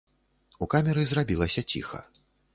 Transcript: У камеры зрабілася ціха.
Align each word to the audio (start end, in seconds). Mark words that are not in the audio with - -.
У 0.65 0.67
камеры 0.75 1.03
зрабілася 1.13 1.65
ціха. 1.75 2.03